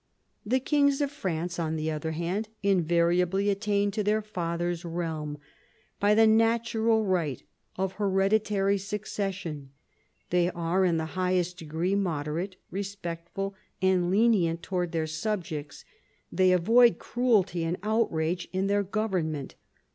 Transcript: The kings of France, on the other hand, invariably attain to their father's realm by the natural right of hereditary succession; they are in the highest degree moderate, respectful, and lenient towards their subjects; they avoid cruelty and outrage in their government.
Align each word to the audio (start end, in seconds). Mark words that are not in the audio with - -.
The 0.43 0.59
kings 0.59 0.99
of 0.99 1.11
France, 1.11 1.59
on 1.59 1.75
the 1.75 1.91
other 1.91 2.13
hand, 2.13 2.49
invariably 2.63 3.51
attain 3.51 3.91
to 3.91 4.03
their 4.03 4.23
father's 4.23 4.83
realm 4.83 5.37
by 5.99 6.15
the 6.15 6.25
natural 6.25 7.05
right 7.05 7.43
of 7.75 7.91
hereditary 7.91 8.79
succession; 8.79 9.69
they 10.31 10.49
are 10.49 10.85
in 10.85 10.97
the 10.97 11.05
highest 11.13 11.57
degree 11.59 11.93
moderate, 11.93 12.55
respectful, 12.71 13.53
and 13.79 14.09
lenient 14.09 14.63
towards 14.63 14.91
their 14.91 15.05
subjects; 15.05 15.85
they 16.31 16.51
avoid 16.51 16.97
cruelty 16.97 17.63
and 17.63 17.77
outrage 17.83 18.47
in 18.51 18.65
their 18.65 18.81
government. 18.81 19.53